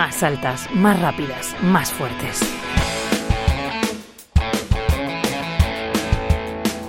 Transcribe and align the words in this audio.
más 0.00 0.22
altas, 0.22 0.66
más 0.74 0.98
rápidas, 0.98 1.54
más 1.62 1.92
fuertes. 1.92 2.40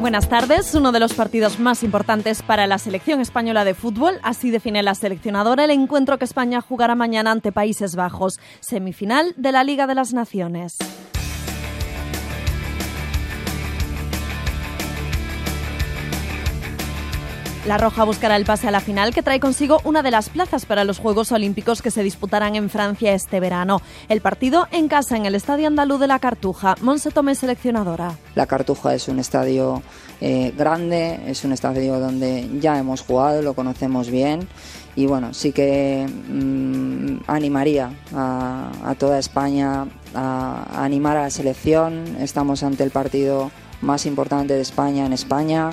Buenas 0.00 0.30
tardes. 0.30 0.74
Uno 0.74 0.90
de 0.90 1.00
los 1.00 1.12
partidos 1.12 1.60
más 1.60 1.82
importantes 1.82 2.40
para 2.40 2.66
la 2.66 2.78
selección 2.78 3.20
española 3.20 3.66
de 3.66 3.74
fútbol, 3.74 4.14
así 4.22 4.50
define 4.50 4.82
la 4.82 4.94
seleccionadora 4.94 5.66
el 5.66 5.72
encuentro 5.72 6.16
que 6.16 6.24
España 6.24 6.62
jugará 6.62 6.94
mañana 6.94 7.30
ante 7.30 7.52
Países 7.52 7.94
Bajos, 7.94 8.40
semifinal 8.60 9.34
de 9.36 9.52
la 9.52 9.64
Liga 9.64 9.86
de 9.86 9.96
las 9.96 10.14
Naciones. 10.14 10.78
La 17.66 17.78
Roja 17.78 18.04
buscará 18.04 18.36
el 18.36 18.44
pase 18.44 18.68
a 18.68 18.70
la 18.70 18.80
final 18.80 19.14
que 19.14 19.22
trae 19.22 19.40
consigo 19.40 19.80
una 19.84 20.02
de 20.02 20.10
las 20.10 20.28
plazas 20.28 20.66
para 20.66 20.84
los 20.84 20.98
Juegos 20.98 21.32
Olímpicos 21.32 21.80
que 21.80 21.90
se 21.90 22.02
disputarán 22.02 22.56
en 22.56 22.68
Francia 22.68 23.14
este 23.14 23.40
verano. 23.40 23.80
El 24.10 24.20
partido 24.20 24.68
en 24.70 24.86
casa 24.86 25.16
en 25.16 25.24
el 25.24 25.34
Estadio 25.34 25.68
Andaluz 25.68 25.98
de 25.98 26.06
la 26.06 26.18
Cartuja. 26.18 26.74
Monse 26.82 27.10
Tomé, 27.10 27.34
seleccionadora. 27.34 28.18
La 28.34 28.44
Cartuja 28.44 28.94
es 28.94 29.08
un 29.08 29.18
estadio 29.18 29.82
eh, 30.20 30.52
grande, 30.54 31.20
es 31.26 31.42
un 31.44 31.52
estadio 31.52 31.98
donde 31.98 32.50
ya 32.60 32.78
hemos 32.78 33.00
jugado, 33.00 33.40
lo 33.40 33.54
conocemos 33.54 34.10
bien 34.10 34.46
y 34.94 35.06
bueno, 35.06 35.32
sí 35.32 35.52
que 35.52 36.06
mm, 36.06 37.24
animaría 37.26 37.92
a, 38.14 38.94
toda 38.98 39.18
España 39.18 39.86
a 40.14 40.84
animar 40.84 41.16
a 41.16 41.22
la 41.22 41.30
selección. 41.30 42.18
Estamos 42.20 42.62
ante 42.62 42.84
el 42.84 42.90
partido 42.90 43.50
más 43.80 44.04
importante 44.04 44.52
de 44.52 44.60
España 44.60 45.06
en 45.06 45.14
España. 45.14 45.70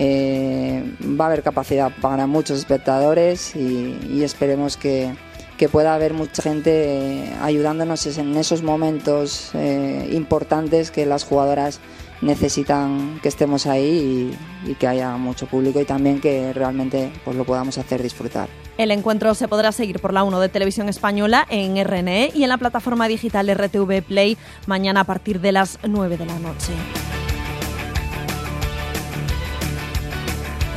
Eh, 0.00 0.94
va 1.02 1.24
a 1.24 1.26
haber 1.26 1.42
capacidad 1.42 1.90
para 2.00 2.28
muchos 2.28 2.56
espectadores 2.60 3.56
y, 3.56 4.22
esperemos 4.22 4.76
que, 4.76 5.12
pueda 5.72 5.92
haber 5.92 6.14
mucha 6.14 6.40
gente 6.40 7.24
eh, 7.24 7.36
ayudándonos 7.42 8.06
en 8.16 8.36
esos 8.36 8.62
momentos 8.62 9.50
eh, 9.54 10.08
importantes 10.12 10.92
que 10.92 11.04
las 11.04 11.24
jugadoras 11.24 11.80
necesitan 12.20 13.18
que 13.24 13.28
estemos 13.28 13.66
ahí 13.66 14.36
y, 14.64 14.74
que 14.74 14.86
haya 14.86 15.16
mucho 15.16 15.46
público 15.46 15.80
y 15.80 15.84
también 15.84 16.20
que 16.20 16.52
realmente 16.52 17.10
pues, 17.24 17.36
lo 17.36 17.42
podamos 17.42 17.76
hacer 17.76 18.00
disfrutar. 18.00 18.48
El 18.76 18.92
encuentro 18.92 19.34
se 19.34 19.48
podrá 19.48 19.72
seguir 19.72 19.98
por 19.98 20.12
la 20.12 20.22
1 20.22 20.38
de 20.38 20.48
Televisión 20.48 20.88
Española 20.88 21.44
en 21.50 21.84
RNE 21.84 22.30
y 22.36 22.44
en 22.44 22.50
la 22.50 22.58
plataforma 22.58 23.08
digital 23.08 23.52
RTV 23.52 24.02
Play 24.02 24.38
mañana 24.66 25.00
a 25.00 25.04
partir 25.04 25.40
de 25.40 25.50
las 25.50 25.80
9 25.82 26.16
de 26.16 26.26
la 26.26 26.38
noche. 26.38 26.72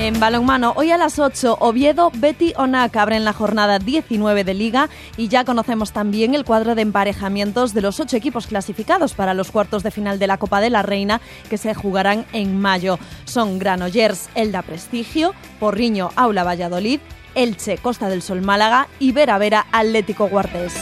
En 0.00 0.20
balonmano, 0.20 0.74
hoy 0.76 0.92
a 0.92 0.96
las 0.96 1.18
8, 1.18 1.56
Oviedo, 1.58 2.12
Betty 2.14 2.52
Onac 2.56 2.94
abren 2.94 3.24
la 3.24 3.32
jornada 3.32 3.80
19 3.80 4.44
de 4.44 4.54
Liga 4.54 4.88
y 5.16 5.26
ya 5.26 5.44
conocemos 5.44 5.90
también 5.90 6.36
el 6.36 6.44
cuadro 6.44 6.76
de 6.76 6.82
emparejamientos 6.82 7.74
de 7.74 7.82
los 7.82 7.98
ocho 7.98 8.16
equipos 8.16 8.46
clasificados 8.46 9.14
para 9.14 9.34
los 9.34 9.50
cuartos 9.50 9.82
de 9.82 9.90
final 9.90 10.20
de 10.20 10.28
la 10.28 10.36
Copa 10.36 10.60
de 10.60 10.70
la 10.70 10.82
Reina 10.82 11.20
que 11.50 11.58
se 11.58 11.74
jugarán 11.74 12.26
en 12.32 12.60
mayo. 12.60 13.00
Son 13.24 13.58
Granollers, 13.58 14.30
Elda 14.36 14.62
Prestigio, 14.62 15.34
Porriño, 15.58 16.10
Aula 16.14 16.44
Valladolid, 16.44 17.00
Elche, 17.34 17.78
Costa 17.78 18.08
del 18.08 18.22
Sol 18.22 18.40
Málaga 18.40 18.86
y 19.00 19.10
Vera 19.10 19.36
Vera 19.36 19.66
Atlético 19.72 20.28
Guardés. 20.28 20.74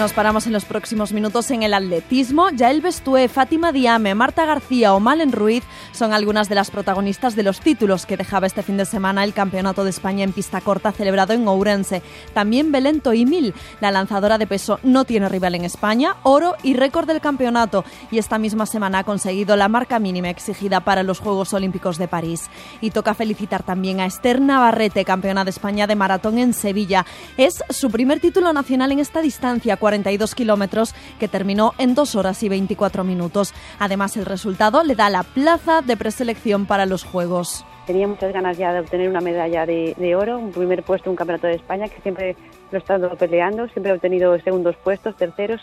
Nos 0.00 0.14
paramos 0.14 0.46
en 0.46 0.54
los 0.54 0.64
próximos 0.64 1.12
minutos 1.12 1.50
en 1.50 1.62
el 1.62 1.74
atletismo. 1.74 2.48
Yael 2.48 2.80
Bestué, 2.80 3.28
Fátima 3.28 3.70
Diame, 3.70 4.14
Marta 4.14 4.46
García 4.46 4.94
o 4.94 4.98
Malen 4.98 5.30
Ruiz 5.30 5.62
son 5.92 6.14
algunas 6.14 6.48
de 6.48 6.54
las 6.54 6.70
protagonistas 6.70 7.36
de 7.36 7.42
los 7.42 7.60
títulos 7.60 8.06
que 8.06 8.16
dejaba 8.16 8.46
este 8.46 8.62
fin 8.62 8.78
de 8.78 8.86
semana 8.86 9.24
el 9.24 9.34
Campeonato 9.34 9.84
de 9.84 9.90
España 9.90 10.24
en 10.24 10.32
pista 10.32 10.62
corta 10.62 10.92
celebrado 10.92 11.34
en 11.34 11.46
Ourense. 11.46 12.00
También 12.32 12.72
Belén 12.72 13.02
Toimil, 13.02 13.52
la 13.82 13.90
lanzadora 13.90 14.38
de 14.38 14.46
peso, 14.46 14.80
no 14.82 15.04
tiene 15.04 15.28
rival 15.28 15.54
en 15.54 15.66
España, 15.66 16.16
oro 16.22 16.56
y 16.62 16.72
récord 16.72 17.06
del 17.06 17.20
campeonato 17.20 17.84
y 18.10 18.16
esta 18.16 18.38
misma 18.38 18.64
semana 18.64 19.00
ha 19.00 19.04
conseguido 19.04 19.54
la 19.54 19.68
marca 19.68 19.98
mínima 19.98 20.30
exigida 20.30 20.80
para 20.80 21.02
los 21.02 21.18
Juegos 21.18 21.52
Olímpicos 21.52 21.98
de 21.98 22.08
París. 22.08 22.48
Y 22.80 22.92
toca 22.92 23.12
felicitar 23.12 23.64
también 23.64 24.00
a 24.00 24.06
Esther 24.06 24.40
Navarrete, 24.40 25.04
campeona 25.04 25.44
de 25.44 25.50
España 25.50 25.86
de 25.86 25.94
maratón 25.94 26.38
en 26.38 26.54
Sevilla. 26.54 27.04
Es 27.36 27.62
su 27.68 27.90
primer 27.90 28.18
título 28.18 28.54
nacional 28.54 28.92
en 28.92 29.00
esta 29.00 29.20
distancia, 29.20 29.76
42 29.90 30.36
kilómetros, 30.36 30.94
que 31.18 31.26
terminó 31.26 31.72
en 31.76 31.96
2 31.96 32.14
horas 32.14 32.44
y 32.44 32.48
24 32.48 33.02
minutos. 33.02 33.52
Además, 33.80 34.16
el 34.16 34.24
resultado 34.24 34.84
le 34.84 34.94
da 34.94 35.10
la 35.10 35.24
plaza 35.24 35.82
de 35.82 35.96
preselección 35.96 36.64
para 36.64 36.86
los 36.86 37.02
Juegos. 37.02 37.64
Tenía 37.88 38.06
muchas 38.06 38.32
ganas 38.32 38.56
ya 38.56 38.72
de 38.72 38.78
obtener 38.78 39.08
una 39.08 39.20
medalla 39.20 39.66
de, 39.66 40.14
oro, 40.14 40.38
un 40.38 40.52
primer 40.52 40.84
puesto 40.84 41.08
en 41.08 41.10
un 41.10 41.16
campeonato 41.16 41.48
de 41.48 41.54
España, 41.54 41.88
que 41.88 42.00
siempre 42.02 42.36
lo 42.70 42.78
he 42.78 42.80
estado 42.80 43.16
peleando, 43.16 43.66
siempre 43.70 43.90
he 43.90 43.94
obtenido 43.96 44.38
segundos 44.38 44.76
puestos, 44.76 45.16
terceros, 45.16 45.60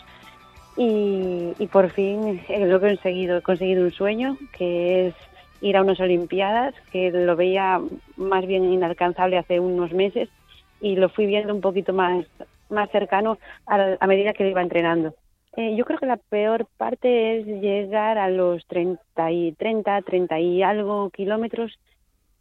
y, 0.76 1.66
por 1.72 1.88
fin 1.90 2.42
eh, 2.48 2.66
lo 2.66 2.76
he 2.76 2.80
conseguido, 2.80 3.38
he 3.38 3.42
conseguido 3.42 3.82
un 3.82 3.92
sueño, 3.92 4.36
que 4.52 5.06
es 5.06 5.14
ir 5.62 5.74
a 5.78 5.82
unas 5.82 6.00
Olimpiadas, 6.00 6.74
que 6.92 7.10
lo 7.10 7.34
veía 7.34 7.80
más 8.18 8.46
bien 8.46 8.70
inalcanzable 8.70 9.38
hace 9.38 9.58
unos 9.58 9.92
meses, 9.92 10.28
y 10.82 10.96
lo 10.96 11.08
fui 11.08 11.24
viendo 11.24 11.54
un 11.54 11.62
poquito 11.62 11.94
más, 11.94 12.26
más 12.70 12.90
cercano 12.90 13.38
a, 13.66 14.06
medida 14.06 14.32
que 14.32 14.48
iba 14.48 14.62
entrenando. 14.62 15.14
Eh, 15.56 15.74
yo 15.76 15.84
creo 15.84 15.98
que 15.98 16.06
la 16.06 16.18
peor 16.18 16.66
parte 16.76 17.38
es 17.38 17.46
llegar 17.46 18.18
a 18.18 18.28
los 18.28 18.64
30 18.66 19.32
y 19.32 19.52
30, 19.52 20.02
30 20.02 20.38
y 20.40 20.62
algo 20.62 21.10
kilómetros 21.10 21.78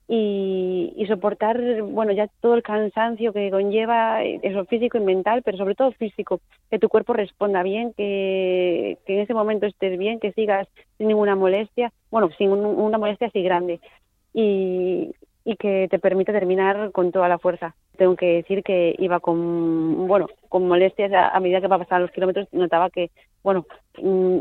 y, 0.09 0.93
y, 0.95 1.05
soportar, 1.07 1.81
bueno, 1.81 2.13
ya 2.13 2.27
todo 2.39 2.55
el 2.55 2.63
cansancio 2.63 3.33
que 3.33 3.51
conlleva 3.51 4.23
eso 4.23 4.63
físico 4.65 4.97
y 4.97 5.01
mental, 5.01 5.41
pero 5.43 5.57
sobre 5.57 5.75
todo 5.75 5.91
físico, 5.91 6.39
que 6.69 6.79
tu 6.79 6.87
cuerpo 6.87 7.11
responda 7.11 7.61
bien, 7.61 7.93
que, 7.93 8.97
que 9.05 9.15
en 9.15 9.19
ese 9.19 9.33
momento 9.33 9.65
estés 9.65 9.99
bien, 9.99 10.21
que 10.21 10.31
sigas 10.31 10.67
sin 10.97 11.09
ninguna 11.09 11.35
molestia, 11.35 11.91
bueno, 12.09 12.29
sin 12.37 12.51
una 12.51 12.97
molestia 12.97 13.27
así 13.27 13.41
grande. 13.41 13.81
Y, 14.33 15.11
y 15.47 15.55
que 15.55 15.87
te 15.89 15.97
permite 15.97 16.33
terminar 16.33 16.91
con 16.91 17.13
toda 17.13 17.29
la 17.29 17.39
fuerza. 17.39 17.73
Tengo 17.97 18.17
que 18.17 18.25
decir 18.25 18.63
que 18.63 18.93
iba 18.99 19.21
con, 19.21 20.05
bueno, 20.05 20.27
con 20.49 20.67
molestias 20.67 21.09
a, 21.13 21.39
medida 21.39 21.61
que 21.61 21.69
pasaban 21.69 22.01
los 22.01 22.11
kilómetros, 22.11 22.49
notaba 22.51 22.89
que, 22.89 23.11
bueno, 23.43 23.65
mm, 23.97 24.39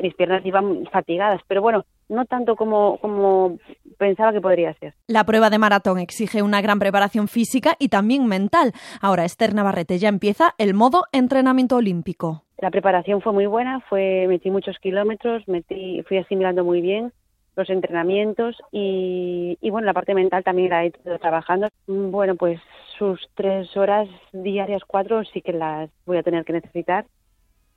mis 0.00 0.14
piernas 0.14 0.46
iban 0.46 0.86
fatigadas, 0.92 1.40
pero 1.48 1.60
bueno, 1.60 1.84
no 2.08 2.24
tanto 2.24 2.54
como, 2.54 2.98
como 2.98 3.58
pensaba 3.98 4.32
que 4.32 4.40
podría 4.40 4.72
ser. 4.74 4.94
La 5.08 5.24
prueba 5.24 5.50
de 5.50 5.58
maratón 5.58 5.98
exige 5.98 6.40
una 6.40 6.60
gran 6.60 6.78
preparación 6.78 7.26
física 7.26 7.74
y 7.80 7.88
también 7.88 8.26
mental. 8.26 8.74
Ahora 9.00 9.24
Esther 9.24 9.56
Navarrete 9.56 9.98
ya 9.98 10.08
empieza 10.08 10.54
el 10.56 10.72
modo 10.72 11.02
entrenamiento 11.10 11.74
olímpico. 11.74 12.44
La 12.58 12.70
preparación 12.70 13.22
fue 13.22 13.32
muy 13.32 13.46
buena, 13.46 13.80
fue 13.88 14.26
metí 14.28 14.52
muchos 14.52 14.78
kilómetros, 14.78 15.48
metí, 15.48 16.00
fui 16.06 16.18
asimilando 16.18 16.62
muy 16.62 16.80
bien 16.80 17.12
los 17.58 17.68
entrenamientos 17.70 18.56
y, 18.70 19.58
bueno, 19.68 19.86
la 19.86 19.92
parte 19.92 20.14
mental 20.14 20.44
también 20.44 20.70
la 20.70 20.86
he 20.86 20.92
trabajando. 21.20 21.68
Bueno, 21.88 22.36
pues 22.36 22.60
sus 22.96 23.20
tres 23.34 23.76
horas 23.76 24.08
diarias, 24.32 24.82
cuatro, 24.86 25.24
sí 25.24 25.42
que 25.42 25.52
las 25.52 25.90
voy 26.06 26.18
a 26.18 26.22
tener 26.22 26.44
que 26.44 26.52
necesitar. 26.52 27.04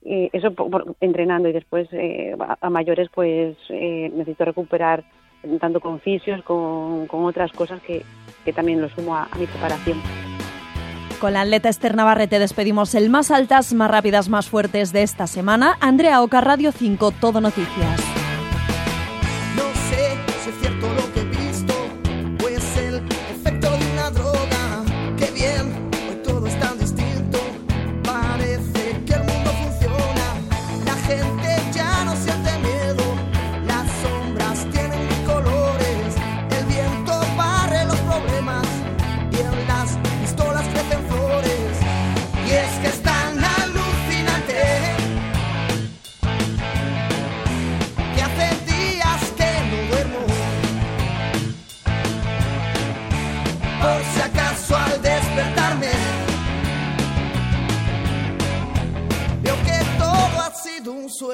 eso 0.03 0.53
por, 0.53 0.95
entrenando 1.01 1.49
y 1.49 1.53
después 1.53 1.87
eh, 1.93 2.35
a, 2.61 2.69
mayores 2.69 3.09
pues 3.13 3.57
eh, 3.69 4.11
necesito 4.13 4.45
recuperar 4.45 5.03
tanto 5.59 5.79
con 5.79 5.99
fisios, 5.99 6.43
con, 6.43 7.07
con 7.07 7.25
otras 7.25 7.51
cosas 7.51 7.81
que, 7.81 8.03
que, 8.45 8.53
también 8.53 8.81
lo 8.81 8.89
sumo 8.89 9.15
a, 9.15 9.27
a 9.31 9.35
mi 9.39 9.47
preparación. 9.47 9.99
Con 11.19 11.33
la 11.33 11.41
atleta 11.41 11.69
Esther 11.69 11.95
Navarrete 11.95 12.37
despedimos 12.37 12.93
el 12.93 13.09
más 13.09 13.31
altas, 13.31 13.73
más 13.73 13.89
rápidas, 13.89 14.29
más 14.29 14.47
fuertes 14.47 14.93
de 14.93 15.01
esta 15.01 15.25
semana. 15.25 15.77
Andrea 15.79 16.21
Oca, 16.21 16.41
Radio 16.41 16.71
5, 16.71 17.11
Todo 17.19 17.41
Noticias. 17.41 18.10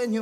Sueño. 0.08 0.22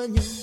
sueño. 0.00 0.39